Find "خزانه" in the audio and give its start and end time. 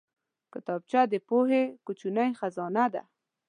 2.39-2.85